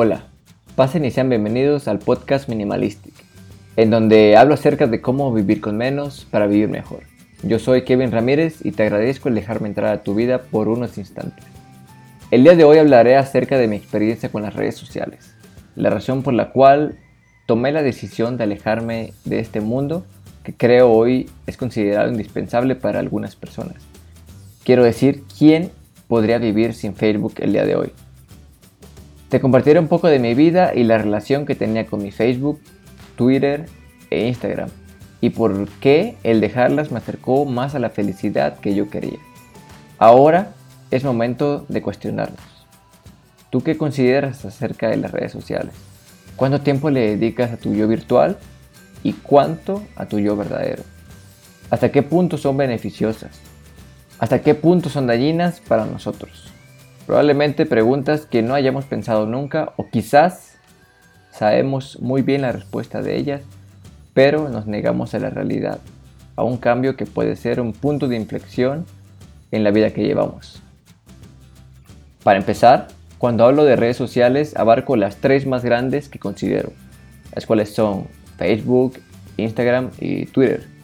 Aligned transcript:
Hola, 0.00 0.26
pasen 0.76 1.04
y 1.04 1.10
sean 1.10 1.28
bienvenidos 1.28 1.88
al 1.88 1.98
podcast 1.98 2.48
Minimalistic, 2.48 3.14
en 3.74 3.90
donde 3.90 4.36
hablo 4.36 4.54
acerca 4.54 4.86
de 4.86 5.00
cómo 5.00 5.34
vivir 5.34 5.60
con 5.60 5.76
menos 5.76 6.24
para 6.30 6.46
vivir 6.46 6.68
mejor. 6.68 7.00
Yo 7.42 7.58
soy 7.58 7.82
Kevin 7.82 8.12
Ramírez 8.12 8.64
y 8.64 8.70
te 8.70 8.84
agradezco 8.84 9.28
el 9.28 9.34
dejarme 9.34 9.66
entrar 9.66 9.92
a 9.92 10.04
tu 10.04 10.14
vida 10.14 10.42
por 10.42 10.68
unos 10.68 10.98
instantes. 10.98 11.44
El 12.30 12.44
día 12.44 12.54
de 12.54 12.62
hoy 12.62 12.78
hablaré 12.78 13.16
acerca 13.16 13.58
de 13.58 13.66
mi 13.66 13.74
experiencia 13.74 14.28
con 14.28 14.42
las 14.42 14.54
redes 14.54 14.76
sociales, 14.76 15.34
la 15.74 15.90
razón 15.90 16.22
por 16.22 16.32
la 16.32 16.52
cual 16.52 16.96
tomé 17.48 17.72
la 17.72 17.82
decisión 17.82 18.36
de 18.36 18.44
alejarme 18.44 19.14
de 19.24 19.40
este 19.40 19.60
mundo 19.60 20.06
que 20.44 20.54
creo 20.54 20.92
hoy 20.92 21.28
es 21.48 21.56
considerado 21.56 22.08
indispensable 22.08 22.76
para 22.76 23.00
algunas 23.00 23.34
personas. 23.34 23.82
Quiero 24.62 24.84
decir, 24.84 25.24
¿quién 25.36 25.72
podría 26.06 26.38
vivir 26.38 26.74
sin 26.74 26.94
Facebook 26.94 27.34
el 27.40 27.52
día 27.52 27.64
de 27.64 27.74
hoy? 27.74 27.92
Te 29.28 29.40
compartiré 29.40 29.78
un 29.78 29.88
poco 29.88 30.08
de 30.08 30.18
mi 30.18 30.34
vida 30.34 30.72
y 30.74 30.84
la 30.84 30.96
relación 30.96 31.44
que 31.44 31.54
tenía 31.54 31.84
con 31.84 32.02
mi 32.02 32.10
Facebook, 32.10 32.60
Twitter 33.16 33.66
e 34.10 34.26
Instagram 34.26 34.70
y 35.20 35.30
por 35.30 35.68
qué 35.80 36.16
el 36.22 36.40
dejarlas 36.40 36.90
me 36.90 36.98
acercó 36.98 37.44
más 37.44 37.74
a 37.74 37.78
la 37.78 37.90
felicidad 37.90 38.58
que 38.58 38.74
yo 38.74 38.88
quería. 38.88 39.18
Ahora 39.98 40.54
es 40.90 41.04
momento 41.04 41.66
de 41.68 41.82
cuestionarnos. 41.82 42.40
¿Tú 43.50 43.62
qué 43.62 43.76
consideras 43.76 44.44
acerca 44.44 44.88
de 44.88 44.96
las 44.96 45.10
redes 45.10 45.32
sociales? 45.32 45.74
¿Cuánto 46.36 46.60
tiempo 46.60 46.88
le 46.88 47.16
dedicas 47.16 47.52
a 47.52 47.56
tu 47.56 47.74
yo 47.74 47.88
virtual 47.88 48.38
y 49.02 49.12
cuánto 49.12 49.82
a 49.96 50.06
tu 50.06 50.20
yo 50.20 50.36
verdadero? 50.36 50.84
¿Hasta 51.68 51.90
qué 51.90 52.02
punto 52.02 52.38
son 52.38 52.56
beneficiosas? 52.56 53.40
¿Hasta 54.18 54.40
qué 54.40 54.54
punto 54.54 54.88
son 54.88 55.06
dañinas 55.06 55.60
para 55.60 55.84
nosotros? 55.84 56.52
Probablemente 57.08 57.64
preguntas 57.64 58.26
que 58.26 58.42
no 58.42 58.52
hayamos 58.52 58.84
pensado 58.84 59.24
nunca 59.24 59.72
o 59.78 59.88
quizás 59.88 60.58
sabemos 61.30 61.98
muy 62.02 62.20
bien 62.20 62.42
la 62.42 62.52
respuesta 62.52 63.00
de 63.00 63.16
ellas, 63.16 63.40
pero 64.12 64.50
nos 64.50 64.66
negamos 64.66 65.14
a 65.14 65.18
la 65.18 65.30
realidad, 65.30 65.78
a 66.36 66.44
un 66.44 66.58
cambio 66.58 66.96
que 66.96 67.06
puede 67.06 67.34
ser 67.36 67.62
un 67.62 67.72
punto 67.72 68.08
de 68.08 68.16
inflexión 68.16 68.84
en 69.52 69.64
la 69.64 69.70
vida 69.70 69.94
que 69.94 70.04
llevamos. 70.04 70.60
Para 72.24 72.40
empezar, 72.40 72.88
cuando 73.16 73.46
hablo 73.46 73.64
de 73.64 73.76
redes 73.76 73.96
sociales 73.96 74.54
abarco 74.54 74.94
las 74.94 75.16
tres 75.16 75.46
más 75.46 75.64
grandes 75.64 76.10
que 76.10 76.18
considero, 76.18 76.72
las 77.34 77.46
cuales 77.46 77.74
son 77.74 78.06
Facebook, 78.36 78.98
Instagram 79.38 79.92
y 79.98 80.26
Twitter. 80.26 80.77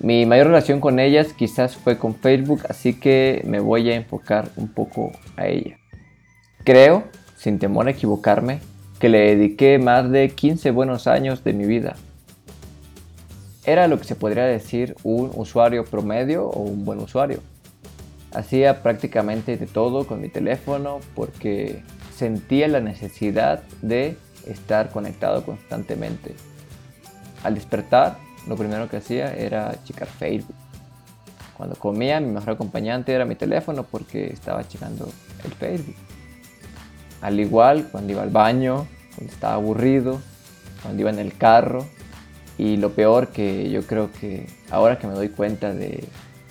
Mi 0.00 0.24
mayor 0.24 0.46
relación 0.46 0.80
con 0.80 0.98
ellas 0.98 1.34
quizás 1.34 1.76
fue 1.76 1.98
con 1.98 2.14
Facebook, 2.14 2.62
así 2.70 2.94
que 2.94 3.42
me 3.44 3.60
voy 3.60 3.90
a 3.90 3.96
enfocar 3.96 4.48
un 4.56 4.68
poco 4.68 5.12
a 5.36 5.46
ella. 5.46 5.76
Creo, 6.64 7.04
sin 7.36 7.58
temor 7.58 7.86
a 7.86 7.90
equivocarme, 7.90 8.60
que 8.98 9.10
le 9.10 9.36
dediqué 9.36 9.78
más 9.78 10.10
de 10.10 10.30
15 10.30 10.70
buenos 10.70 11.06
años 11.06 11.44
de 11.44 11.52
mi 11.52 11.66
vida. 11.66 11.96
Era 13.64 13.88
lo 13.88 13.98
que 13.98 14.04
se 14.04 14.14
podría 14.14 14.44
decir 14.44 14.96
un 15.02 15.30
usuario 15.34 15.84
promedio 15.84 16.46
o 16.46 16.60
un 16.62 16.86
buen 16.86 16.98
usuario. 17.00 17.40
Hacía 18.32 18.82
prácticamente 18.82 19.58
de 19.58 19.66
todo 19.66 20.06
con 20.06 20.22
mi 20.22 20.30
teléfono 20.30 21.00
porque 21.14 21.82
sentía 22.16 22.68
la 22.68 22.80
necesidad 22.80 23.62
de 23.82 24.16
estar 24.46 24.90
conectado 24.90 25.44
constantemente. 25.44 26.34
Al 27.42 27.54
despertar 27.54 28.16
lo 28.48 28.56
primero 28.56 28.88
que 28.88 28.98
hacía 28.98 29.34
era 29.34 29.74
checar 29.84 30.08
Facebook. 30.08 30.54
Cuando 31.56 31.76
comía, 31.76 32.20
mi 32.20 32.32
mejor 32.32 32.50
acompañante 32.50 33.12
era 33.12 33.24
mi 33.24 33.34
teléfono 33.34 33.84
porque 33.84 34.32
estaba 34.32 34.66
checando 34.66 35.08
el 35.44 35.52
Facebook. 35.52 35.96
Al 37.20 37.38
igual, 37.38 37.88
cuando 37.92 38.12
iba 38.12 38.22
al 38.22 38.30
baño, 38.30 38.86
cuando 39.14 39.32
estaba 39.32 39.54
aburrido, 39.54 40.20
cuando 40.82 41.02
iba 41.02 41.10
en 41.10 41.18
el 41.18 41.36
carro. 41.36 41.86
Y 42.56 42.76
lo 42.76 42.92
peor 42.92 43.28
que 43.28 43.70
yo 43.70 43.86
creo 43.86 44.10
que 44.10 44.46
ahora 44.70 44.98
que 44.98 45.06
me 45.06 45.14
doy 45.14 45.28
cuenta 45.28 45.72
de 45.74 46.04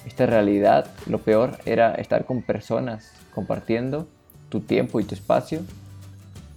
esta 0.05 0.25
realidad, 0.25 0.87
lo 1.07 1.19
peor 1.19 1.57
era 1.65 1.93
estar 1.95 2.25
con 2.25 2.41
personas 2.41 3.11
compartiendo 3.33 4.07
tu 4.49 4.59
tiempo 4.59 4.99
y 4.99 5.03
tu 5.03 5.15
espacio 5.15 5.61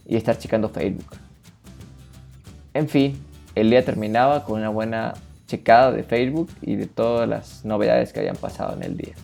y 0.07 0.17
estar 0.17 0.39
checando 0.39 0.69
Facebook. 0.69 1.17
En 2.75 2.89
fin, 2.89 3.23
el 3.55 3.71
día 3.71 3.85
terminaba 3.85 4.45
con 4.45 4.61
una 4.61 4.69
buena 4.69 5.15
checada 5.47 5.93
de 5.93 6.03
Facebook 6.03 6.49
y 6.63 6.77
de 6.77 6.87
todas 6.87 7.29
las 7.29 7.65
novedades 7.65 8.13
que 8.13 8.21
habían 8.21 8.37
pasado 8.37 8.75
en 8.75 8.83
el 8.83 8.97
día. 8.97 9.15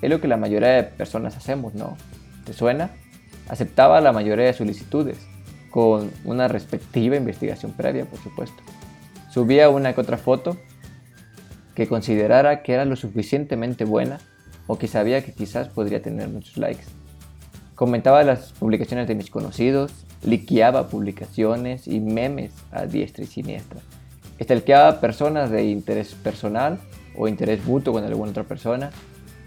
Es 0.00 0.10
lo 0.10 0.20
que 0.20 0.28
la 0.28 0.36
mayoría 0.36 0.70
de 0.70 0.82
personas 0.84 1.36
hacemos, 1.36 1.74
¿no? 1.74 1.96
¿Te 2.44 2.52
suena? 2.52 2.90
Aceptaba 3.48 4.00
la 4.00 4.12
mayoría 4.12 4.46
de 4.46 4.52
solicitudes, 4.52 5.18
con 5.70 6.10
una 6.24 6.48
respectiva 6.48 7.16
investigación 7.16 7.72
previa, 7.72 8.04
por 8.04 8.20
supuesto. 8.20 8.62
Subía 9.30 9.68
una 9.68 9.94
que 9.94 10.00
otra 10.00 10.18
foto 10.18 10.56
que 11.74 11.86
considerara 11.86 12.62
que 12.62 12.74
era 12.74 12.84
lo 12.84 12.96
suficientemente 12.96 13.84
buena 13.84 14.18
o 14.66 14.78
que 14.78 14.88
sabía 14.88 15.24
que 15.24 15.32
quizás 15.32 15.68
podría 15.68 16.02
tener 16.02 16.28
muchos 16.28 16.56
likes. 16.56 16.84
Comentaba 17.74 18.22
las 18.22 18.52
publicaciones 18.52 19.08
de 19.08 19.14
mis 19.14 19.30
conocidos, 19.30 19.92
liqueaba 20.24 20.88
publicaciones 20.88 21.86
y 21.86 22.00
memes 22.00 22.52
a 22.70 22.86
diestra 22.86 23.24
y 23.24 23.26
siniestra. 23.26 23.80
Estalqueaba 24.38 25.00
personas 25.00 25.50
de 25.50 25.64
interés 25.64 26.14
personal 26.14 26.78
o 27.16 27.28
interés 27.28 27.64
mutuo 27.64 27.92
con 27.92 28.04
alguna 28.04 28.30
otra 28.30 28.44
persona. 28.44 28.90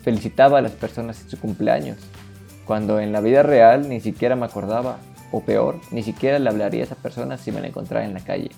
Felicitaba 0.04 0.60
a 0.60 0.62
las 0.62 0.74
personas 0.74 1.22
en 1.22 1.30
su 1.30 1.40
cumpleaños, 1.40 1.98
cuando 2.66 3.00
en 3.00 3.12
la 3.12 3.22
vida 3.22 3.44
real 3.44 3.90
ni 3.90 4.00
siquiera 4.00 4.36
me 4.36 4.46
acordaba, 4.46 4.98
o 5.32 5.42
peor, 5.42 5.80
ni 5.92 6.04
siquiera 6.04 6.38
le 6.40 6.50
hablaría 6.50 6.82
a 6.82 6.86
esa 6.86 6.96
persona 6.96 7.38
si 7.38 7.52
me 7.52 7.60
la 7.60 7.68
encontrara 7.68 8.06
en 8.06 8.14
la 8.14 8.20
calle. 8.20 8.52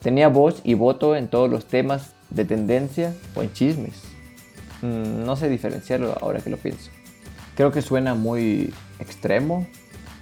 Tenía 0.00 0.28
voz 0.28 0.60
y 0.64 0.74
voto 0.74 1.16
en 1.16 1.28
todos 1.28 1.50
los 1.50 1.66
temas 1.66 2.12
de 2.30 2.44
tendencia 2.44 3.14
o 3.34 3.42
en 3.42 3.52
chismes. 3.52 4.02
Mm, 4.82 5.24
no 5.24 5.34
sé 5.36 5.48
diferenciarlo 5.48 6.16
ahora 6.20 6.40
que 6.40 6.50
lo 6.50 6.56
pienso. 6.56 6.90
Creo 7.56 7.72
que 7.72 7.82
suena 7.82 8.14
muy 8.14 8.72
extremo 8.98 9.66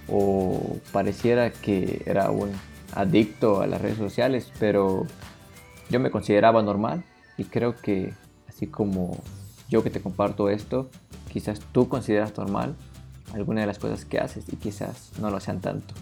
o 0.07 0.77
pareciera 0.91 1.51
que 1.51 2.03
era 2.05 2.29
un 2.31 2.51
adicto 2.93 3.61
a 3.61 3.67
las 3.67 3.81
redes 3.81 3.97
sociales, 3.97 4.51
pero 4.59 5.05
yo 5.89 5.99
me 5.99 6.11
consideraba 6.11 6.61
normal 6.61 7.03
y 7.37 7.45
creo 7.45 7.75
que 7.75 8.13
así 8.47 8.67
como 8.67 9.17
yo 9.69 9.83
que 9.83 9.89
te 9.89 10.01
comparto 10.01 10.49
esto, 10.49 10.89
quizás 11.31 11.59
tú 11.71 11.89
consideras 11.89 12.37
normal 12.37 12.75
alguna 13.33 13.61
de 13.61 13.67
las 13.67 13.79
cosas 13.79 14.05
que 14.05 14.19
haces 14.19 14.45
y 14.51 14.57
quizás 14.57 15.11
no 15.19 15.29
lo 15.31 15.39
sean 15.39 15.59
tanto. 15.59 15.93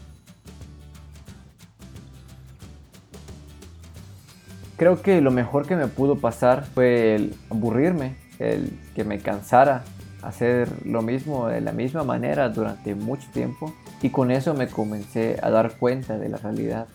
Creo 4.76 5.02
que 5.02 5.22
lo 5.22 5.32
mejor 5.32 5.68
que 5.68 5.76
me 5.76 5.88
pudo 5.88 6.18
pasar 6.18 6.66
fue 6.66 7.16
el 7.16 7.36
aburrirme, 7.50 8.16
el 8.40 8.80
que 8.96 9.04
me 9.04 9.20
cansara 9.20 9.84
hacer 10.22 10.70
lo 10.86 11.02
mismo 11.02 11.48
de 11.48 11.62
la 11.62 11.72
misma 11.72 12.04
manera 12.04 12.50
durante 12.50 12.96
mucho 12.96 13.28
tiempo 13.34 13.74
y 14.02 14.10
con 14.10 14.32
eso 14.32 14.54
me 14.54 14.68
comencé 14.68 15.38
a 15.42 15.50
dar 15.50 15.78
cuenta 15.78 16.18
de 16.18 16.30
la 16.30 16.38
realidad. 16.38 16.88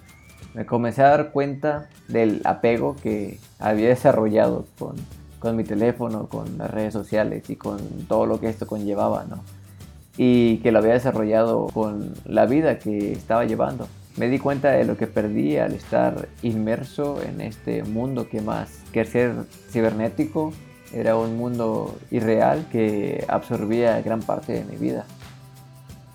Me 0.54 0.64
comencé 0.64 1.02
a 1.02 1.10
dar 1.10 1.32
cuenta 1.32 1.88
del 2.08 2.40
apego 2.44 2.96
que 2.96 3.38
había 3.58 3.88
desarrollado 3.88 4.66
con, 4.78 4.96
con 5.38 5.56
mi 5.56 5.64
teléfono, 5.64 6.28
con 6.28 6.58
las 6.58 6.70
redes 6.70 6.92
sociales 6.92 7.48
y 7.50 7.56
con 7.56 7.78
todo 8.08 8.26
lo 8.26 8.40
que 8.40 8.48
esto 8.48 8.66
conllevaba, 8.66 9.24
¿no? 9.28 9.42
Y 10.16 10.58
que 10.58 10.72
lo 10.72 10.78
había 10.78 10.94
desarrollado 10.94 11.66
con 11.66 12.14
la 12.24 12.46
vida 12.46 12.78
que 12.78 13.12
estaba 13.12 13.44
llevando. 13.44 13.86
Me 14.16 14.28
di 14.28 14.38
cuenta 14.38 14.70
de 14.70 14.86
lo 14.86 14.96
que 14.96 15.06
perdí 15.06 15.58
al 15.58 15.74
estar 15.74 16.26
inmerso 16.42 17.20
en 17.22 17.42
este 17.42 17.82
mundo 17.82 18.30
que 18.30 18.40
más 18.40 18.80
que 18.92 19.04
ser 19.04 19.34
cibernético 19.70 20.54
era 20.98 21.16
un 21.16 21.36
mundo 21.36 21.94
irreal 22.10 22.66
que 22.72 23.24
absorbía 23.28 24.00
gran 24.00 24.22
parte 24.22 24.52
de 24.54 24.64
mi 24.64 24.76
vida. 24.76 25.04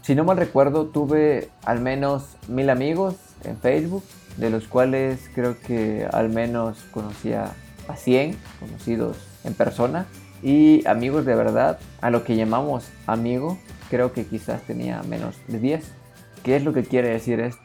Si 0.01 0.15
no 0.15 0.23
mal 0.23 0.37
recuerdo, 0.37 0.87
tuve 0.87 1.49
al 1.63 1.79
menos 1.79 2.35
mil 2.47 2.69
amigos 2.69 3.15
en 3.43 3.57
Facebook, 3.57 4.03
de 4.37 4.49
los 4.49 4.67
cuales 4.67 5.29
creo 5.35 5.59
que 5.59 6.07
al 6.11 6.29
menos 6.29 6.79
conocía 6.91 7.51
a 7.87 7.95
100 7.95 8.37
conocidos 8.59 9.17
en 9.43 9.53
persona 9.53 10.07
y 10.41 10.85
amigos 10.87 11.25
de 11.25 11.35
verdad, 11.35 11.79
a 12.01 12.09
lo 12.09 12.23
que 12.23 12.35
llamamos 12.35 12.89
amigo, 13.05 13.59
creo 13.91 14.13
que 14.13 14.25
quizás 14.25 14.63
tenía 14.63 15.03
menos 15.03 15.35
de 15.47 15.59
10. 15.59 15.91
¿Qué 16.43 16.55
es 16.55 16.63
lo 16.63 16.73
que 16.73 16.83
quiere 16.83 17.09
decir 17.09 17.39
esto? 17.39 17.61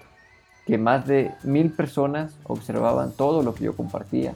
Que 0.66 0.76
más 0.76 1.06
de 1.06 1.32
mil 1.42 1.70
personas 1.70 2.34
observaban 2.42 3.12
todo 3.12 3.42
lo 3.42 3.54
que 3.54 3.64
yo 3.64 3.74
compartía 3.74 4.34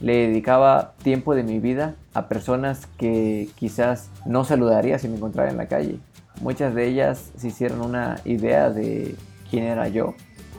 le 0.00 0.28
dedicaba 0.28 0.94
tiempo 1.02 1.34
de 1.34 1.42
mi 1.42 1.58
vida 1.58 1.94
a 2.14 2.28
personas 2.28 2.86
que 2.98 3.48
quizás 3.56 4.10
no 4.26 4.44
saludaría 4.44 4.98
si 4.98 5.08
me 5.08 5.16
encontrara 5.16 5.50
en 5.50 5.56
la 5.56 5.66
calle. 5.66 5.98
Muchas 6.40 6.74
de 6.74 6.86
ellas 6.86 7.30
se 7.36 7.48
hicieron 7.48 7.80
una 7.80 8.20
idea 8.24 8.70
de 8.70 9.14
quién 9.50 9.64
era 9.64 9.88
yo, 9.88 10.14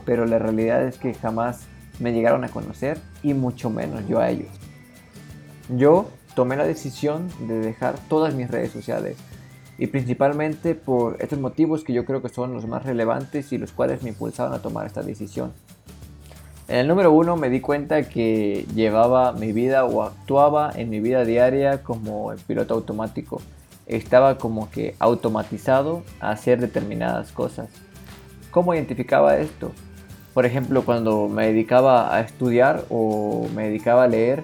pero 0.06 0.25
la 0.25 0.39
realidad 0.39 0.84
es 0.84 0.98
que 0.98 1.13
jamás 1.13 1.68
me 2.00 2.13
llegaron 2.13 2.44
a 2.44 2.50
conocer 2.50 3.00
y 3.24 3.34
mucho 3.34 3.69
menos 3.69 4.07
yo 4.07 4.19
a 4.19 4.30
ellos. 4.30 4.50
Yo 5.69 6.10
tomé 6.36 6.56
la 6.56 6.66
decisión 6.66 7.30
de 7.48 7.60
dejar 7.60 7.95
todas 8.07 8.33
mis 8.33 8.50
redes 8.50 8.72
sociales, 8.72 9.18
y 9.78 9.88
principalmente 9.88 10.75
por 10.75 11.18
estos 11.22 11.40
motivos 11.40 11.83
que 11.83 11.94
yo 11.94 12.06
creo 12.06 12.22
que 12.22 12.30
son 12.30 12.54
los 12.54 12.68
más 12.68 12.83
relevantes 12.83 13.51
y 13.54 13.57
los 13.57 13.72
cuales 13.72 14.01
me 14.01 14.10
impulsaron 14.10 14.54
a 14.54 14.62
tomar 14.62 14.88
esta 14.88 15.04
decisión. 15.04 15.54
En 16.68 16.80
el 16.80 16.88
número 16.90 17.14
uno 17.14 17.38
me 17.38 17.50
di 17.50 17.62
cuenta 17.62 18.04
que 18.04 18.66
llevaba 18.75 19.31
mi 19.31 19.54
vida 19.54 19.86
o 19.86 20.04
actuaba 20.04 20.69
en 20.75 20.90
mi 20.90 21.00
vida 21.00 21.24
diaria 21.24 21.81
como 21.81 22.34
el 22.34 22.40
piloto 22.40 22.74
automático. 22.74 23.42
Estaba 23.86 24.38
como 24.38 24.69
que 24.69 24.94
automatizado 25.00 26.04
a 26.19 26.31
hacer 26.31 26.60
determinadas 26.60 27.31
cosas. 27.31 27.69
¿Cómo 28.52 28.74
identificaba 28.74 29.38
esto? 29.38 29.72
Por 30.34 30.46
ejemplo, 30.46 30.84
cuando 30.84 31.30
me 31.30 31.48
dedicaba 31.48 32.14
a 32.14 32.19
estudiar 32.19 32.84
o 32.90 33.48
me 33.56 33.69
dedicaba 33.69 34.04
a 34.04 34.08
leer, 34.08 34.44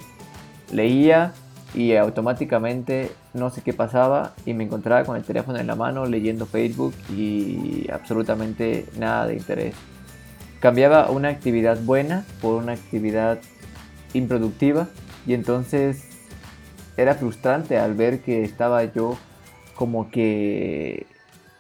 leía 0.71 1.33
y 1.75 1.93
automáticamente 1.95 3.11
no 3.33 3.49
sé 3.49 3.61
qué 3.61 3.73
pasaba 3.73 4.33
y 4.45 4.53
me 4.53 4.63
encontraba 4.63 5.03
con 5.03 5.17
el 5.17 5.23
teléfono 5.23 5.59
en 5.59 5.67
la 5.67 5.75
mano 5.75 6.05
leyendo 6.05 6.45
Facebook 6.45 6.93
y 7.13 7.89
absolutamente 7.91 8.85
nada 8.97 9.27
de 9.27 9.33
interés. 9.33 9.75
Cambiaba 10.63 11.11
una 11.11 11.27
actividad 11.27 11.77
buena 11.81 12.23
por 12.41 12.53
una 12.53 12.71
actividad 12.71 13.37
improductiva 14.13 14.87
y 15.27 15.33
entonces 15.33 16.05
era 16.95 17.15
frustrante 17.15 17.77
al 17.77 17.95
ver 17.95 18.21
que 18.21 18.45
estaba 18.45 18.81
yo 18.85 19.17
como 19.75 20.09
que 20.09 21.05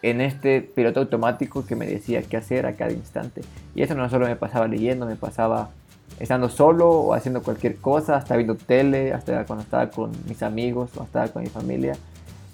en 0.03 0.21
este 0.21 0.61
piloto 0.61 1.01
automático 1.01 1.65
que 1.65 1.75
me 1.75 1.85
decía 1.85 2.21
qué 2.21 2.37
hacer 2.37 2.65
a 2.65 2.77
cada 2.77 2.93
instante. 2.93 3.41
Y 3.75 3.81
eso 3.81 3.93
no 3.93 4.09
solo 4.09 4.25
me 4.25 4.37
pasaba 4.37 4.69
leyendo, 4.69 5.05
me 5.05 5.17
pasaba 5.17 5.71
estando 6.21 6.47
solo 6.47 6.89
o 6.89 7.13
haciendo 7.13 7.43
cualquier 7.43 7.75
cosa, 7.75 8.15
hasta 8.15 8.37
viendo 8.37 8.55
tele, 8.55 9.11
hasta 9.11 9.45
cuando 9.45 9.63
estaba 9.63 9.89
con 9.89 10.13
mis 10.29 10.41
amigos 10.43 10.91
o 10.95 11.03
estaba 11.03 11.27
con 11.27 11.43
mi 11.43 11.49
familia. 11.49 11.97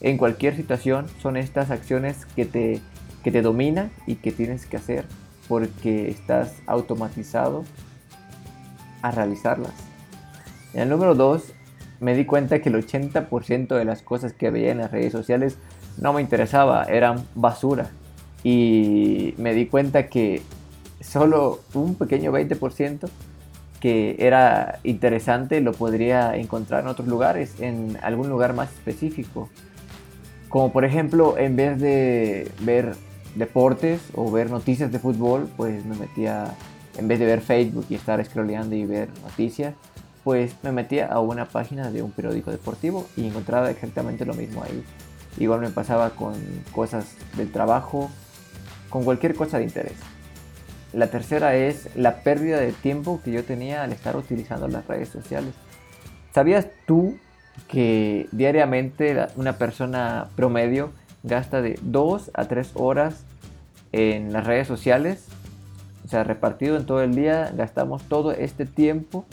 En 0.01 0.17
cualquier 0.17 0.55
situación 0.55 1.05
son 1.21 1.37
estas 1.37 1.69
acciones 1.69 2.25
que 2.35 2.45
te, 2.45 2.81
que 3.23 3.31
te 3.31 3.43
dominan 3.43 3.91
y 4.07 4.15
que 4.15 4.31
tienes 4.31 4.65
que 4.65 4.77
hacer 4.77 5.05
porque 5.49 6.09
estás 6.09 6.53
automatizado 6.67 7.65
a 9.01 9.11
realizarlas. 9.11 9.73
En 10.73 10.83
el 10.83 10.89
número 10.89 11.15
2 11.15 11.43
me 11.99 12.15
di 12.15 12.23
cuenta 12.23 12.61
que 12.61 12.69
el 12.69 12.75
80% 12.75 13.75
de 13.75 13.83
las 13.83 14.01
cosas 14.03 14.31
que 14.31 14.51
veía 14.51 14.71
en 14.71 14.77
las 14.77 14.91
redes 14.91 15.11
sociales 15.11 15.57
no 15.97 16.13
me 16.13 16.21
interesaba, 16.21 16.83
eran 16.85 17.25
basura. 17.35 17.89
Y 18.43 19.33
me 19.37 19.53
di 19.53 19.65
cuenta 19.65 20.07
que 20.07 20.41
solo 21.01 21.59
un 21.73 21.95
pequeño 21.95 22.31
20% 22.31 23.09
que 23.81 24.17
era 24.19 24.79
interesante 24.83 25.61
lo 25.61 25.71
podría 25.71 26.35
encontrar 26.35 26.81
en 26.83 26.87
otros 26.87 27.07
lugares, 27.07 27.59
en 27.59 27.97
algún 28.01 28.29
lugar 28.29 28.53
más 28.53 28.71
específico. 28.71 29.49
Como 30.47 30.71
por 30.71 30.85
ejemplo, 30.85 31.37
en 31.37 31.55
vez 31.55 31.79
de 31.79 32.51
ver 32.61 32.95
deportes 33.35 34.01
o 34.15 34.31
ver 34.31 34.49
noticias 34.49 34.91
de 34.91 34.99
fútbol, 34.99 35.49
pues 35.57 35.85
me 35.85 35.95
metía, 35.95 36.53
en 36.97 37.07
vez 37.07 37.19
de 37.19 37.25
ver 37.25 37.41
Facebook 37.41 37.85
y 37.89 37.95
estar 37.95 38.23
scrolleando 38.23 38.75
y 38.75 38.85
ver 38.85 39.09
noticias, 39.21 39.73
pues 40.23 40.55
me 40.63 40.71
metía 40.71 41.07
a 41.07 41.19
una 41.19 41.45
página 41.45 41.91
de 41.91 42.01
un 42.01 42.11
periódico 42.11 42.51
deportivo 42.51 43.07
y 43.15 43.27
encontraba 43.27 43.71
exactamente 43.71 44.25
lo 44.25 44.33
mismo 44.33 44.63
ahí. 44.63 44.83
Igual 45.37 45.61
me 45.61 45.69
pasaba 45.69 46.11
con 46.11 46.33
cosas 46.71 47.15
del 47.37 47.51
trabajo, 47.51 48.09
con 48.89 49.03
cualquier 49.03 49.35
cosa 49.35 49.57
de 49.57 49.63
interés. 49.65 49.97
La 50.91 51.07
tercera 51.07 51.55
es 51.55 51.89
la 51.95 52.23
pérdida 52.23 52.59
de 52.59 52.71
tiempo 52.71 53.21
que 53.23 53.31
yo 53.31 53.43
tenía 53.43 53.83
al 53.83 53.91
estar 53.91 54.17
utilizando 54.17 54.67
las 54.67 54.87
redes 54.87 55.09
sociales. 55.09 55.53
¿Sabías 56.33 56.67
tú 56.85 57.17
que 57.67 58.27
diariamente 58.31 59.27
una 59.35 59.57
persona 59.57 60.29
promedio 60.35 60.91
gasta 61.23 61.61
de 61.61 61.79
2 61.81 62.31
a 62.33 62.45
3 62.45 62.71
horas 62.75 63.25
en 63.91 64.33
las 64.33 64.45
redes 64.45 64.67
sociales? 64.67 65.27
O 66.05 66.07
sea, 66.07 66.23
repartido 66.23 66.77
en 66.77 66.85
todo 66.85 67.01
el 67.01 67.13
día, 67.13 67.51
gastamos 67.55 68.03
todo 68.03 68.31
este 68.31 68.65
tiempo, 68.65 69.25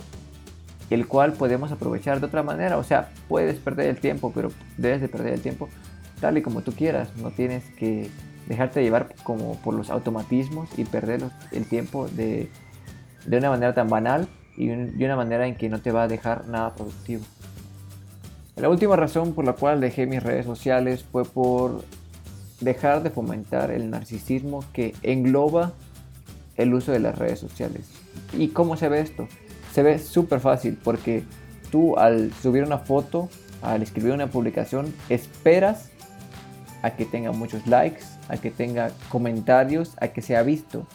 el 0.90 1.06
cual 1.06 1.32
podemos 1.32 1.72
aprovechar 1.72 2.20
de 2.20 2.26
otra 2.26 2.42
manera. 2.42 2.76
O 2.78 2.84
sea, 2.84 3.10
puedes 3.28 3.58
perder 3.58 3.88
el 3.88 3.98
tiempo, 3.98 4.32
pero 4.34 4.50
debes 4.76 5.00
de 5.00 5.08
perder 5.08 5.34
el 5.34 5.40
tiempo 5.40 5.68
tal 6.20 6.38
y 6.38 6.42
como 6.42 6.62
tú 6.62 6.72
quieras. 6.72 7.16
No 7.16 7.30
tienes 7.30 7.64
que 7.78 8.10
dejarte 8.46 8.82
llevar 8.82 9.14
como 9.22 9.56
por 9.62 9.74
los 9.74 9.90
automatismos 9.90 10.68
y 10.78 10.84
perder 10.84 11.22
el 11.52 11.68
tiempo 11.68 12.08
de, 12.08 12.50
de 13.26 13.38
una 13.38 13.50
manera 13.50 13.74
tan 13.74 13.88
banal 13.88 14.28
y 14.56 14.66
de 14.66 15.04
una 15.04 15.16
manera 15.16 15.46
en 15.46 15.56
que 15.56 15.68
no 15.68 15.80
te 15.80 15.92
va 15.92 16.04
a 16.04 16.08
dejar 16.08 16.46
nada 16.46 16.74
productivo. 16.74 17.24
La 18.56 18.70
última 18.70 18.96
razón 18.96 19.34
por 19.34 19.44
la 19.44 19.52
cual 19.52 19.82
dejé 19.82 20.06
mis 20.06 20.22
redes 20.22 20.46
sociales 20.46 21.04
fue 21.12 21.26
por 21.26 21.84
dejar 22.60 23.02
de 23.02 23.10
fomentar 23.10 23.70
el 23.70 23.90
narcisismo 23.90 24.64
que 24.72 24.94
engloba 25.02 25.74
el 26.56 26.72
uso 26.72 26.90
de 26.90 27.00
las 27.00 27.18
redes 27.18 27.38
sociales. 27.38 27.90
¿Y 28.32 28.48
cómo 28.48 28.78
se 28.78 28.88
ve 28.88 29.00
esto? 29.00 29.28
Se 29.74 29.82
ve 29.82 29.98
súper 29.98 30.40
fácil 30.40 30.78
porque 30.82 31.22
tú 31.70 31.98
al 31.98 32.32
subir 32.32 32.62
una 32.64 32.78
foto, 32.78 33.28
al 33.60 33.82
escribir 33.82 34.14
una 34.14 34.28
publicación, 34.28 34.94
esperas 35.10 35.90
a 36.80 36.92
que 36.92 37.04
tenga 37.04 37.32
muchos 37.32 37.66
likes, 37.66 38.04
a 38.30 38.38
que 38.38 38.50
tenga 38.50 38.90
comentarios, 39.10 39.92
a 40.00 40.08
que 40.08 40.22
sea 40.22 40.42
visto. 40.42 40.86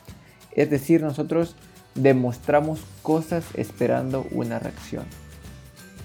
Es 0.52 0.72
decir, 0.72 1.04
nosotros 1.04 1.56
demostramos 1.94 2.81
cosas 3.04 3.46
esperando 3.54 4.25
una 4.31 4.57
reacción. 4.57 5.06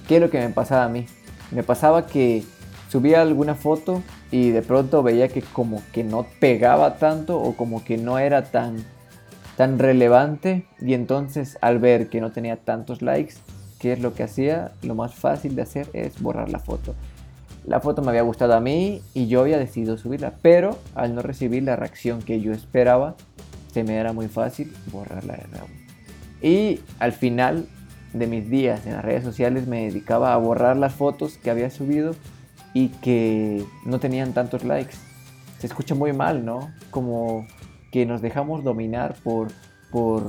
¿Qué 0.06 0.17
es 0.17 0.20
lo 0.20 0.29
que 0.29 0.38
me 0.38 0.50
pasaba 0.50 0.85
a 0.85 0.88
mí? 0.91 1.06
Me 1.50 1.62
pasaba 1.62 2.06
que 2.06 2.44
subía 2.88 3.22
alguna 3.22 3.54
foto 3.54 4.02
y 4.31 4.50
de 4.50 4.62
pronto 4.62 5.02
veía 5.02 5.28
que 5.28 5.43
como 5.43 5.82
que 5.93 6.04
no 6.04 6.26
pegaba 6.40 6.96
tanto 6.96 7.40
o 7.40 7.56
como 7.56 7.84
que 7.84 7.96
no 7.96 8.19
era 8.19 8.44
tan 8.44 8.84
tan 9.56 9.78
relevante 9.78 10.66
y 10.81 10.94
entonces 10.94 11.56
al 11.62 11.78
ver 11.78 12.08
que 12.08 12.20
no 12.20 12.31
tenía 12.31 12.56
tantos 12.56 13.00
likes, 13.00 13.34
¿qué 13.78 13.93
es 13.93 14.00
lo 14.00 14.14
que 14.14 14.22
hacía? 14.22 14.72
Lo 14.82 14.94
más 14.94 15.14
fácil 15.14 15.56
de 15.56 15.62
hacer 15.62 15.88
es 15.94 16.20
borrar 16.20 16.50
la 16.50 16.58
foto. 16.58 16.94
La 17.66 17.81
foto 17.81 18.02
me 18.02 18.10
había 18.10 18.22
gustado 18.22 18.54
a 18.54 18.60
mí 18.60 19.00
y 19.14 19.26
yo 19.26 19.40
había 19.40 19.58
decidido 19.58 19.96
subirla, 19.96 20.34
pero 20.42 20.78
al 20.94 21.14
no 21.14 21.22
recibir 21.22 21.62
la 21.62 21.75
reacción 21.75 22.20
que 22.20 22.40
yo 22.40 22.52
esperaba, 22.52 23.16
se 23.72 23.82
me 23.82 23.96
era 23.96 24.12
muy 24.12 24.28
fácil 24.28 24.72
borrarla 24.92 25.34
de 25.34 25.49
nuevo. 25.49 25.66
Y 26.42 26.81
al 26.99 27.12
final 27.12 27.66
de 28.18 28.26
mis 28.26 28.48
días 28.48 28.86
en 28.86 28.94
las 28.94 29.04
redes 29.04 29.24
sociales 29.24 29.66
me 29.66 29.87
dedicaba 29.87 30.35
a 30.35 30.37
borrar 30.37 30.76
las 30.76 30.94
fotos 30.94 31.38
que 31.38 31.50
había 31.50 31.70
subido 31.70 32.14
y 32.75 32.88
que 32.88 33.64
no 33.85 34.00
tenían 34.00 34.32
tantos 34.32 34.64
likes. 34.64 34.94
Se 35.58 35.66
escucha 35.66 35.94
muy 35.94 36.12
mal, 36.12 36.44
¿no? 36.44 36.70
Como 36.90 37.46
que 37.90 38.04
nos 38.04 38.20
dejamos 38.20 38.62
dominar 38.64 39.16
por, 39.25 39.49
por 39.90 40.25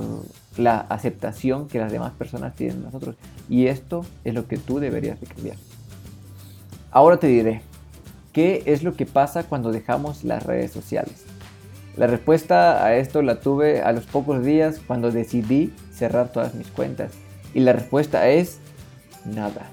la 0.56 0.78
aceptación 0.78 1.68
que 1.68 1.78
las 1.78 1.92
demás 1.92 2.12
personas 2.12 2.54
tienen 2.54 2.82
nosotros. 2.82 3.16
Y 3.48 3.66
esto 3.66 4.04
es 4.24 4.34
lo 4.34 4.48
que 4.48 4.56
tú 4.56 4.78
deberías 4.78 5.20
de 5.20 5.26
cambiar. 5.26 5.56
Ahora 6.90 7.18
te 7.18 7.26
diré, 7.26 7.60
¿qué 8.32 8.62
es 8.64 8.82
lo 8.82 8.94
que 8.94 9.04
pasa 9.04 9.44
cuando 9.44 9.70
dejamos 9.70 10.24
las 10.24 10.44
redes 10.44 10.72
sociales? 10.72 11.26
La 11.98 12.06
respuesta 12.06 12.84
a 12.84 12.96
esto 12.96 13.22
la 13.22 13.40
tuve 13.40 13.82
a 13.82 13.92
los 13.92 14.06
pocos 14.06 14.44
días 14.44 14.80
cuando 14.86 15.10
decidí 15.10 15.74
cerrar 15.92 16.32
todas 16.32 16.54
mis 16.54 16.68
cuentas. 16.68 17.12
Y 17.54 17.60
la 17.60 17.72
respuesta 17.72 18.28
es 18.28 18.58
nada. 19.24 19.68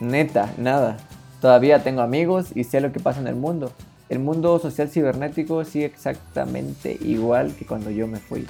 Neta, 0.00 0.52
nada. 0.58 0.96
Todavía 1.40 1.82
tengo 1.82 2.02
amigos 2.02 2.50
y 2.54 2.64
sé 2.64 2.80
lo 2.80 2.92
que 2.92 3.00
pasa 3.00 3.20
en 3.20 3.26
el 3.26 3.36
mundo. 3.36 3.72
El 4.08 4.18
mundo 4.18 4.58
social 4.58 4.88
cibernético 4.88 5.64
sigue 5.64 5.86
exactamente 5.86 6.98
igual 7.00 7.54
que 7.54 7.66
cuando 7.66 7.90
yo 7.90 8.06
me 8.06 8.18
fui. 8.18 8.46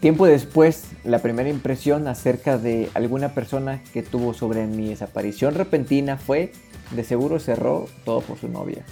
Tiempo 0.00 0.26
después, 0.26 0.84
la 1.04 1.20
primera 1.20 1.48
impresión 1.48 2.06
acerca 2.06 2.58
de 2.58 2.90
alguna 2.94 3.34
persona 3.34 3.82
que 3.92 4.02
tuvo 4.02 4.34
sobre 4.34 4.66
mi 4.66 4.88
desaparición 4.88 5.54
repentina 5.54 6.16
fue 6.16 6.52
de 6.90 7.02
seguro 7.02 7.40
cerró 7.40 7.86
todo 8.04 8.20
por 8.20 8.38
su 8.38 8.48
novia. 8.48 8.84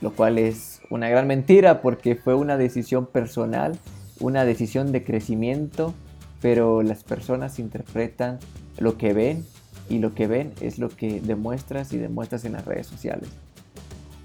Lo 0.00 0.12
cual 0.12 0.38
es 0.38 0.80
una 0.90 1.08
gran 1.08 1.26
mentira 1.26 1.82
porque 1.82 2.16
fue 2.16 2.34
una 2.34 2.56
decisión 2.56 3.06
personal, 3.06 3.78
una 4.20 4.44
decisión 4.44 4.92
de 4.92 5.04
crecimiento, 5.04 5.94
pero 6.44 6.82
las 6.82 7.04
personas 7.04 7.58
interpretan 7.58 8.38
lo 8.76 8.98
que 8.98 9.14
ven 9.14 9.46
y 9.88 9.96
lo 9.96 10.14
que 10.14 10.26
ven 10.26 10.52
es 10.60 10.78
lo 10.78 10.90
que 10.90 11.22
demuestras 11.22 11.90
y 11.94 11.96
demuestras 11.96 12.44
en 12.44 12.52
las 12.52 12.66
redes 12.66 12.86
sociales. 12.86 13.30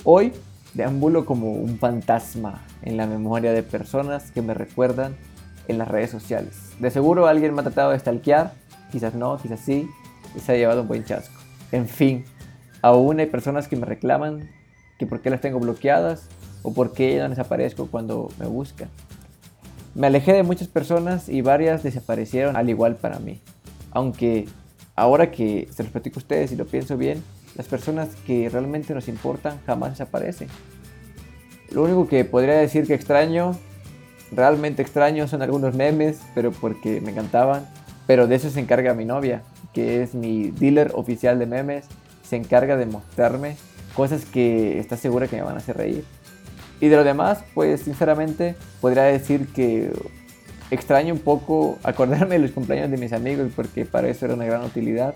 Hoy 0.04 0.34
deambulo 0.74 1.26
como 1.26 1.54
un 1.54 1.80
fantasma 1.80 2.62
en 2.82 2.98
la 2.98 3.08
memoria 3.08 3.54
de 3.54 3.64
personas 3.64 4.32
que 4.32 4.42
me 4.42 4.54
recuerdan 4.54 5.16
en 5.70 5.78
las 5.78 5.88
redes 5.88 6.10
sociales. 6.10 6.74
De 6.82 6.92
seguro 6.92 7.26
alguien 7.26 7.54
me 7.54 7.62
ha 7.62 7.64
tratado 7.64 7.92
de 7.92 8.00
stalkear, 8.00 8.52
quizás 8.92 9.14
no, 9.14 9.38
quizás 9.38 9.62
sí, 9.62 9.88
y 10.36 10.42
se 10.42 10.52
ha 10.52 10.56
llevado 10.58 10.82
un 10.82 10.90
buen 10.90 11.06
chasco. 11.06 11.40
En 11.72 11.88
fin, 11.88 12.26
Aún 12.82 13.20
hay 13.20 13.26
personas 13.28 13.68
que 13.68 13.76
me 13.76 13.86
reclaman 13.86 14.50
que 14.98 15.06
por 15.06 15.22
qué 15.22 15.30
las 15.30 15.42
tengo 15.42 15.60
bloqueadas 15.60 16.28
o 16.64 16.74
por 16.74 16.94
qué 16.94 17.20
no 17.20 17.30
desaparezco 17.30 17.88
cuando 17.88 18.30
me 18.40 18.48
buscan. 18.48 18.90
Me 20.00 20.08
alejé 20.08 20.32
de 20.32 20.44
muchas 20.44 20.70
personas 20.70 21.28
y 21.28 21.42
varias 21.42 21.84
desaparecieron 21.84 22.56
al 22.56 22.70
igual 22.70 22.96
para 22.96 23.20
mí. 23.20 23.42
Aunque 23.92 24.48
ahora 24.96 25.30
que 25.30 25.68
se 25.76 25.84
los 25.84 25.92
platico 25.92 26.20
a 26.20 26.24
ustedes 26.24 26.54
y 26.54 26.56
lo 26.56 26.66
pienso 26.66 26.96
bien, 26.96 27.22
Las 27.56 27.68
personas 27.68 28.10
que 28.26 28.48
realmente 28.48 28.94
nos 28.94 29.10
importan 29.10 29.60
jamás 29.66 29.90
desaparecen. 29.90 30.48
Lo 31.72 31.84
único 31.84 32.08
que 32.08 32.24
podría 32.24 32.54
decir 32.54 32.88
que 32.88 32.94
extraño, 32.94 33.58
realmente 34.32 34.82
extraño, 34.82 35.28
son 35.28 35.42
algunos 35.42 35.76
memes, 35.76 36.22
pero 36.34 36.54
porque 36.54 37.02
me 37.02 37.12
encantaban. 37.12 37.68
Pero 38.08 38.28
de 38.28 38.36
eso 38.36 38.50
se 38.50 38.62
encarga 38.62 38.94
mi 38.94 39.04
novia, 39.04 39.42
que 39.74 40.02
es 40.02 40.14
mi 40.14 40.52
dealer 40.52 40.92
oficial 40.94 41.40
de 41.40 41.46
memes. 41.48 41.86
Se 42.24 42.38
encarga 42.38 42.78
de 42.78 42.86
mostrarme 42.86 43.58
cosas 43.96 44.24
que 44.24 44.80
está 44.80 44.96
segura 44.96 45.28
que 45.28 45.36
me 45.36 45.42
van 45.42 45.56
a 45.56 45.58
hacer 45.58 45.76
reír. 45.76 46.06
Y 46.80 46.88
de 46.88 46.96
lo 46.96 47.04
demás, 47.04 47.44
pues 47.54 47.82
sinceramente 47.82 48.56
podría 48.82 49.04
decir 49.04 49.48
que 49.48 49.92
extraño 50.72 51.14
un 51.14 51.20
poco 51.20 51.78
acordarme 51.84 52.36
de 52.36 52.40
los 52.40 52.52
cumpleaños 52.52 52.92
de 52.92 52.98
mis 52.98 53.12
amigos 53.12 53.52
porque 53.56 53.86
para 53.86 54.08
eso 54.08 54.26
era 54.26 54.36
una 54.36 54.46
gran 54.46 54.64
utilidad. 54.64 55.16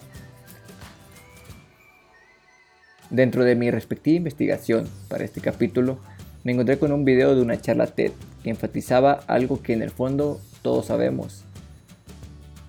Dentro 3.09 3.43
de 3.43 3.55
mi 3.55 3.69
respectiva 3.69 4.17
investigación 4.17 4.89
para 5.07 5.23
este 5.23 5.39
capítulo, 5.39 5.99
me 6.43 6.51
encontré 6.51 6.79
con 6.79 6.91
un 6.91 7.05
video 7.05 7.35
de 7.35 7.41
una 7.41 7.61
charla 7.61 7.87
TED 7.87 8.11
que 8.43 8.49
enfatizaba 8.49 9.21
algo 9.27 9.61
que 9.61 9.73
en 9.73 9.81
el 9.81 9.91
fondo 9.91 10.41
todos 10.61 10.87
sabemos, 10.87 11.45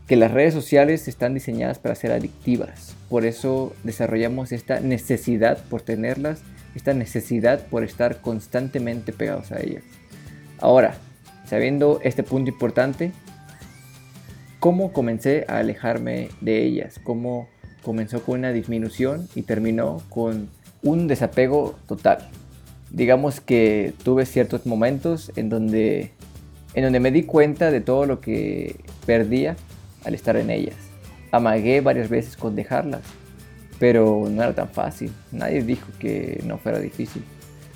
que 0.06 0.16
las 0.16 0.30
redes 0.30 0.52
sociales 0.54 1.08
están 1.08 1.34
diseñadas 1.34 1.78
para 1.78 1.94
ser 1.94 2.12
adictivas. 2.12 2.94
Por 3.08 3.24
eso 3.24 3.74
desarrollamos 3.82 4.52
esta 4.52 4.80
necesidad 4.80 5.58
por 5.70 5.80
tenerlas, 5.80 6.42
esta 6.74 6.94
necesidad 6.94 7.66
por 7.66 7.84
estar 7.84 8.20
constantemente 8.20 9.12
pegados 9.12 9.52
a 9.52 9.60
ellas. 9.60 9.82
Ahora, 10.58 10.94
sabiendo 11.46 12.00
este 12.02 12.22
punto 12.22 12.50
importante, 12.50 13.12
¿cómo 14.60 14.92
comencé 14.92 15.44
a 15.48 15.58
alejarme 15.58 16.28
de 16.40 16.64
ellas? 16.64 17.00
¿Cómo 17.02 17.48
comenzó 17.82 18.22
con 18.22 18.40
una 18.40 18.52
disminución 18.52 19.28
y 19.34 19.42
terminó 19.42 20.02
con 20.08 20.48
un 20.82 21.06
desapego 21.06 21.76
total? 21.86 22.30
digamos 22.94 23.40
que 23.40 23.92
tuve 24.04 24.24
ciertos 24.24 24.66
momentos 24.66 25.32
en 25.34 25.48
donde, 25.48 26.12
en 26.74 26.84
donde 26.84 27.00
me 27.00 27.10
di 27.10 27.24
cuenta 27.24 27.72
de 27.72 27.80
todo 27.80 28.06
lo 28.06 28.20
que 28.20 28.76
perdía 29.04 29.56
al 30.04 30.14
estar 30.14 30.36
en 30.36 30.50
ellas. 30.50 30.76
Amagué 31.32 31.80
varias 31.80 32.08
veces 32.08 32.36
con 32.36 32.54
dejarlas, 32.54 33.02
pero 33.78 34.26
no 34.30 34.42
era 34.42 34.54
tan 34.54 34.68
fácil. 34.68 35.12
Nadie 35.32 35.62
dijo 35.62 35.88
que 35.98 36.42
no 36.44 36.58
fuera 36.58 36.78
difícil. 36.78 37.24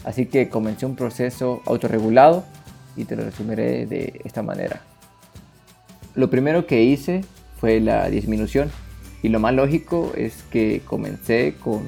Así 0.04 0.26
que 0.26 0.48
comencé 0.48 0.86
un 0.86 0.96
proceso 0.96 1.62
autorregulado 1.66 2.44
y 2.96 3.04
te 3.04 3.16
lo 3.16 3.24
resumiré 3.24 3.86
de 3.86 4.20
esta 4.24 4.42
manera. 4.42 4.80
Lo 6.14 6.30
primero 6.30 6.66
que 6.66 6.82
hice 6.82 7.24
fue 7.60 7.80
la 7.80 8.08
disminución 8.08 8.70
y 9.22 9.28
lo 9.28 9.40
más 9.40 9.54
lógico 9.54 10.12
es 10.16 10.42
que 10.50 10.82
comencé 10.84 11.54
con 11.60 11.82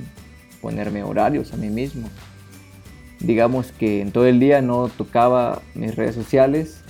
ponerme 0.61 1.03
horarios 1.03 1.53
a 1.53 1.57
mí 1.57 1.69
mismo 1.69 2.09
digamos 3.21 3.73
que 3.73 4.01
en 4.01 4.13
todo 4.13 4.27
el 4.27 4.41
día 4.41 4.63
no 4.63 4.89
tocaba 4.89 5.63
mis 5.75 5.95
redes 5.95 6.15
sociales 6.15 6.83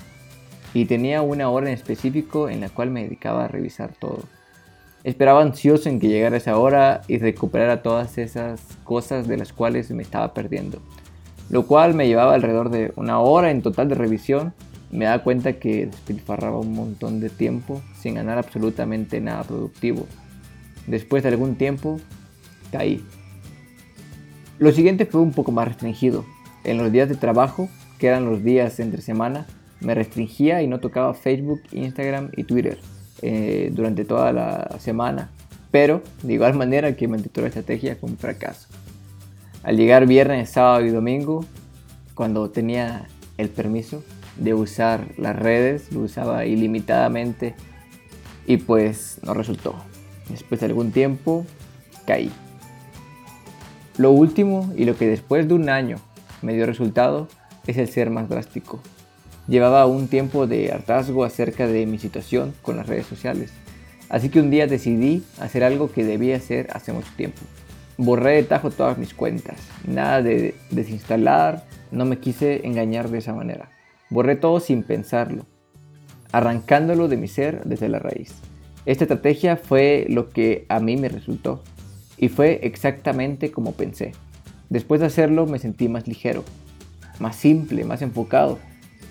y 0.73 0.85
tenía 0.85 1.23
una 1.23 1.51
hora 1.51 1.69
en 1.69 1.75
específico 1.75 2.49
en 2.49 2.61
la 2.61 2.69
cual 2.69 2.91
me 2.91 3.03
dedicaba 3.03 3.45
a 3.45 3.49
revisar 3.49 3.93
todo. 3.99 4.23
Esperaba 5.03 5.43
ansioso 5.43 5.89
en 5.89 5.99
que 5.99 6.09
llegara 6.09 6.37
esa 6.37 6.59
hora 6.59 7.01
y 7.09 7.19
recuperara 7.19 7.83
todas 7.83 8.19
esas 8.19 8.61
cosas 8.85 9.27
de 9.27 9.39
las 9.39 9.53
cuales 9.53 9.91
me 9.91 10.03
estaba 10.03 10.35
perdiendo. 10.35 10.83
Lo 11.49 11.67
cual 11.67 11.95
me 11.95 12.07
llevaba 12.07 12.35
alrededor 12.35 12.71
de 12.71 12.93
una 12.97 13.19
hora 13.21 13.51
en 13.51 13.63
total 13.63 13.89
de 13.89 13.95
revisión. 13.95 14.53
Me 14.91 15.07
daba 15.07 15.23
cuenta 15.23 15.55
que 15.55 15.87
despilfarraba 15.87 16.59
un 16.61 16.75
montón 16.75 17.21
de 17.21 17.31
tiempo 17.31 17.81
sin 17.99 18.15
ganar 18.15 18.39
absolutamente 18.39 19.21
nada 19.21 19.45
productivo. 19.45 20.07
Después 20.87 21.23
de 21.23 21.31
algún 21.31 21.57
tiempo, 21.57 21.99
caí 22.71 23.03
lo 24.61 24.73
siguiente 24.73 25.07
fue 25.07 25.23
un 25.23 25.33
poco 25.33 25.53
más 25.53 25.67
restringido. 25.67 26.27
En 26.65 26.77
los 26.77 26.93
días 26.93 27.09
de 27.09 27.15
trabajo, 27.15 27.71
que 27.99 28.09
eran 28.09 28.27
los 28.27 28.45
días 28.45 28.79
entre 28.79 29.01
semana, 29.01 29.47
me 29.81 29.95
restringía 29.95 30.61
y 30.61 30.67
no 30.67 30.81
tocaba 30.81 31.15
Facebook, 31.15 31.63
Instagram 31.73 32.29
y 32.37 32.45
Twitter 32.45 32.79
eh, 33.23 33.71
durante 33.73 34.05
toda 34.05 34.33
la 34.33 34.77
semana. 34.79 35.31
Pero 35.71 36.03
de 36.23 36.35
igual 36.35 36.55
manera 36.55 36.97
que 36.97 37.07
me 37.07 37.19
la 37.19 37.47
estrategia 37.47 37.99
con 37.99 38.17
fracaso. 38.17 38.69
Al 39.63 39.77
llegar 39.77 40.07
viernes, 40.07 40.51
sábado 40.51 40.85
y 40.85 40.91
domingo, 40.91 41.45
cuando 42.15 42.51
tenía 42.51 43.07
el 43.37 43.51
permiso 43.51 44.03
de 44.37 44.55
usar 44.55 45.09
las 45.17 45.37
redes, 45.37 45.93
lo 45.93 46.01
usaba 46.01 46.47
ilimitadamente 46.47 47.55
y 48.47 48.57
pues 48.57 49.21
no 49.23 49.35
resultó. 49.35 49.75
Después 50.29 50.61
de 50.61 50.67
algún 50.67 50.93
tiempo, 50.93 51.45
caí. 52.07 52.31
Lo 53.99 54.13
último 54.13 54.73
y 54.77 54.87
lo 54.87 54.97
que 54.97 55.07
después 55.07 55.47
de 55.47 55.55
un 55.55 55.69
año 55.69 55.99
me 56.43 56.55
dio 56.55 56.65
resultado 56.65 57.29
es 57.67 57.77
el 57.77 57.89
ser 57.89 58.11
más 58.11 58.29
drástico. 58.29 58.81
Llevaba 59.51 59.85
un 59.87 60.07
tiempo 60.07 60.47
de 60.47 60.71
hartazgo 60.71 61.25
acerca 61.25 61.67
de 61.67 61.85
mi 61.85 61.99
situación 61.99 62.55
con 62.63 62.77
las 62.77 62.87
redes 62.87 63.07
sociales, 63.07 63.51
así 64.09 64.29
que 64.29 64.39
un 64.39 64.49
día 64.49 64.69
decidí 64.69 65.25
hacer 65.41 65.65
algo 65.65 65.91
que 65.91 66.05
debía 66.05 66.37
hacer 66.37 66.69
hace 66.73 66.93
mucho 66.93 67.11
tiempo. 67.17 67.41
Borré 67.97 68.37
de 68.37 68.43
tajo 68.45 68.71
todas 68.71 68.97
mis 68.97 69.13
cuentas, 69.13 69.57
nada 69.85 70.23
de 70.23 70.55
desinstalar, 70.71 71.65
no 71.91 72.05
me 72.05 72.21
quise 72.21 72.65
engañar 72.65 73.11
de 73.11 73.19
esa 73.19 73.35
manera. 73.35 73.71
Borré 74.09 74.37
todo 74.37 74.61
sin 74.61 74.85
pensarlo, 74.85 75.47
arrancándolo 76.31 77.09
de 77.09 77.17
mi 77.17 77.27
ser 77.27 77.65
desde 77.65 77.89
la 77.89 77.99
raíz. 77.99 78.33
Esta 78.87 79.03
estrategia 79.03 79.57
fue 79.57 80.07
lo 80.09 80.31
que 80.31 80.65
a 80.69 80.79
mí 80.79 80.97
me 80.97 81.09
resultó 81.09 81.65
y 82.17 82.29
fue 82.29 82.61
exactamente 82.63 83.51
como 83.51 83.73
pensé. 83.73 84.13
Después 84.69 85.01
de 85.01 85.09
hacerlo 85.09 85.47
me 85.47 85.59
sentí 85.59 85.89
más 85.89 86.07
ligero, 86.07 86.45
más 87.19 87.35
simple, 87.35 87.83
más 87.83 88.01
enfocado. 88.01 88.61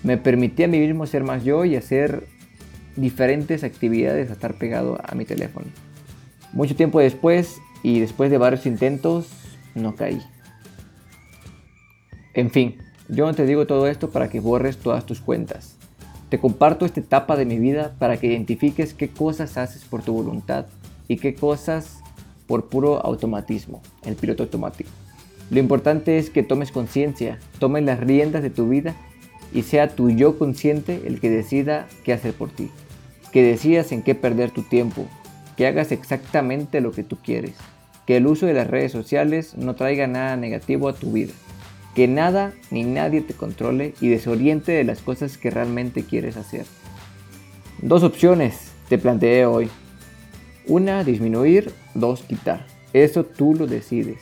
Me 0.02 0.16
permití 0.16 0.62
a 0.62 0.68
mí 0.68 0.78
mismo 0.78 1.06
ser 1.06 1.24
más 1.24 1.44
yo 1.44 1.64
y 1.64 1.76
hacer 1.76 2.26
diferentes 2.96 3.64
actividades 3.64 4.30
a 4.30 4.32
estar 4.32 4.54
pegado 4.54 4.98
a 5.02 5.14
mi 5.14 5.24
teléfono. 5.24 5.66
Mucho 6.52 6.74
tiempo 6.74 7.00
después 7.00 7.58
y 7.82 8.00
después 8.00 8.30
de 8.30 8.38
varios 8.38 8.66
intentos, 8.66 9.28
no 9.74 9.94
caí. 9.94 10.20
En 12.34 12.50
fin, 12.50 12.76
yo 13.08 13.26
no 13.26 13.34
te 13.34 13.46
digo 13.46 13.66
todo 13.66 13.86
esto 13.86 14.10
para 14.10 14.28
que 14.28 14.40
borres 14.40 14.78
todas 14.78 15.04
tus 15.04 15.20
cuentas. 15.20 15.76
Te 16.28 16.38
comparto 16.38 16.86
esta 16.86 17.00
etapa 17.00 17.36
de 17.36 17.44
mi 17.44 17.58
vida 17.58 17.94
para 17.98 18.16
que 18.16 18.28
identifiques 18.28 18.94
qué 18.94 19.08
cosas 19.08 19.56
haces 19.58 19.84
por 19.84 20.02
tu 20.02 20.12
voluntad 20.12 20.66
y 21.08 21.16
qué 21.16 21.34
cosas 21.34 21.98
por 22.46 22.68
puro 22.68 23.04
automatismo, 23.04 23.82
el 24.04 24.14
piloto 24.14 24.44
automático. 24.44 24.90
Lo 25.50 25.58
importante 25.58 26.18
es 26.18 26.30
que 26.30 26.44
tomes 26.44 26.70
conciencia, 26.70 27.38
tomes 27.58 27.84
las 27.84 27.98
riendas 27.98 28.42
de 28.42 28.50
tu 28.50 28.68
vida 28.68 28.94
y 29.52 29.62
sea 29.62 29.88
tu 29.88 30.10
yo 30.10 30.38
consciente 30.38 31.02
el 31.06 31.20
que 31.20 31.30
decida 31.30 31.86
qué 32.04 32.12
hacer 32.12 32.34
por 32.34 32.50
ti, 32.50 32.70
que 33.32 33.42
decidas 33.42 33.92
en 33.92 34.02
qué 34.02 34.14
perder 34.14 34.50
tu 34.50 34.62
tiempo, 34.62 35.06
que 35.56 35.66
hagas 35.66 35.92
exactamente 35.92 36.80
lo 36.80 36.92
que 36.92 37.04
tú 37.04 37.16
quieres, 37.22 37.54
que 38.06 38.16
el 38.16 38.26
uso 38.26 38.46
de 38.46 38.54
las 38.54 38.66
redes 38.66 38.92
sociales 38.92 39.56
no 39.56 39.74
traiga 39.74 40.06
nada 40.06 40.36
negativo 40.36 40.88
a 40.88 40.94
tu 40.94 41.12
vida, 41.12 41.32
que 41.94 42.08
nada 42.08 42.52
ni 42.70 42.84
nadie 42.84 43.20
te 43.20 43.34
controle 43.34 43.94
y 44.00 44.08
desoriente 44.08 44.72
de 44.72 44.84
las 44.84 45.00
cosas 45.00 45.38
que 45.38 45.50
realmente 45.50 46.04
quieres 46.04 46.36
hacer. 46.36 46.64
Dos 47.82 48.02
opciones 48.02 48.72
te 48.88 48.98
planteé 48.98 49.46
hoy. 49.46 49.70
Una, 50.66 51.02
disminuir. 51.04 51.72
Dos, 51.94 52.22
quitar. 52.22 52.66
Eso 52.92 53.24
tú 53.24 53.54
lo 53.54 53.66
decides. 53.66 54.18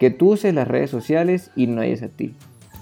Que 0.00 0.10
tú 0.10 0.32
uses 0.32 0.52
las 0.52 0.66
redes 0.66 0.90
sociales 0.90 1.50
y 1.54 1.66
no 1.66 1.80
hayas 1.80 2.02
a 2.02 2.08
ti. 2.08 2.34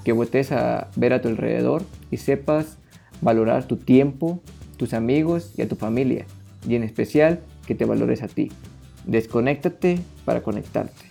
Que 0.04 0.12
voltees 0.12 0.52
a 0.52 0.88
ver 0.96 1.12
a 1.12 1.20
tu 1.20 1.28
alrededor 1.28 1.82
y 2.10 2.16
sepas 2.16 2.78
valorar 3.20 3.64
tu 3.64 3.76
tiempo, 3.76 4.40
tus 4.76 4.94
amigos 4.94 5.52
y 5.56 5.62
a 5.62 5.68
tu 5.68 5.76
familia. 5.76 6.26
Y 6.66 6.74
en 6.74 6.82
especial 6.82 7.40
que 7.66 7.74
te 7.74 7.84
valores 7.84 8.22
a 8.22 8.28
ti. 8.28 8.50
Desconéctate 9.06 10.00
para 10.24 10.42
conectarte. 10.42 11.10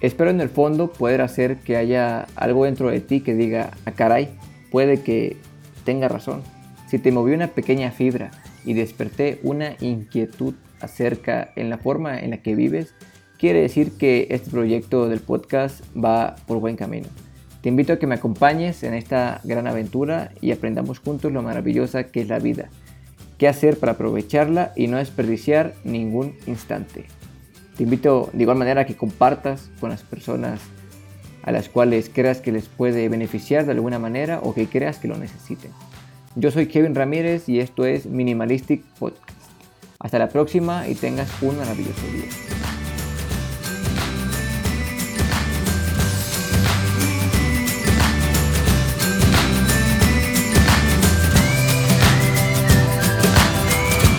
Espero 0.00 0.30
en 0.30 0.40
el 0.40 0.48
fondo 0.48 0.92
poder 0.92 1.20
hacer 1.22 1.58
que 1.58 1.76
haya 1.76 2.26
algo 2.36 2.66
dentro 2.66 2.88
de 2.90 3.00
ti 3.00 3.20
que 3.20 3.34
diga, 3.34 3.72
ah, 3.84 3.92
caray, 3.92 4.28
puede 4.70 5.02
que 5.02 5.36
tenga 5.84 6.08
razón. 6.08 6.42
Si 6.86 6.98
te 6.98 7.10
movió 7.10 7.34
una 7.34 7.48
pequeña 7.48 7.90
fibra 7.90 8.30
y 8.64 8.74
desperté 8.74 9.40
una 9.42 9.74
inquietud 9.80 10.54
acerca 10.80 11.50
en 11.56 11.68
la 11.68 11.78
forma 11.78 12.18
en 12.20 12.30
la 12.30 12.36
que 12.38 12.54
vives, 12.54 12.94
quiere 13.38 13.62
decir 13.62 13.92
que 13.92 14.26
este 14.30 14.50
proyecto 14.50 15.08
del 15.08 15.20
podcast 15.20 15.82
va 15.96 16.36
por 16.46 16.58
buen 16.58 16.76
camino. 16.76 17.06
Te 17.62 17.68
invito 17.68 17.92
a 17.92 17.98
que 17.98 18.06
me 18.06 18.16
acompañes 18.16 18.82
en 18.82 18.94
esta 18.94 19.40
gran 19.44 19.66
aventura 19.66 20.32
y 20.40 20.52
aprendamos 20.52 20.98
juntos 20.98 21.32
lo 21.32 21.42
maravillosa 21.42 22.04
que 22.04 22.20
es 22.20 22.28
la 22.28 22.38
vida, 22.38 22.68
qué 23.36 23.48
hacer 23.48 23.78
para 23.78 23.92
aprovecharla 23.92 24.72
y 24.76 24.88
no 24.88 24.98
desperdiciar 24.98 25.74
ningún 25.84 26.34
instante. 26.46 27.06
Te 27.76 27.84
invito 27.84 28.28
de 28.32 28.42
igual 28.42 28.58
manera 28.58 28.82
a 28.82 28.86
que 28.86 28.96
compartas 28.96 29.70
con 29.80 29.90
las 29.90 30.02
personas 30.02 30.60
a 31.44 31.52
las 31.52 31.68
cuales 31.68 32.10
creas 32.12 32.40
que 32.40 32.52
les 32.52 32.66
puede 32.66 33.08
beneficiar 33.08 33.64
de 33.64 33.72
alguna 33.72 33.98
manera 33.98 34.40
o 34.42 34.52
que 34.52 34.66
creas 34.66 34.98
que 34.98 35.08
lo 35.08 35.16
necesiten. 35.16 35.70
Yo 36.34 36.50
soy 36.50 36.66
Kevin 36.66 36.94
Ramírez 36.94 37.48
y 37.48 37.60
esto 37.60 37.86
es 37.86 38.06
Minimalistic 38.06 38.84
Podcast. 38.98 39.38
Hasta 39.98 40.18
la 40.18 40.28
próxima 40.28 40.86
y 40.88 40.94
tengas 40.94 41.30
un 41.42 41.56
maravilloso 41.56 42.06
día. 42.12 42.77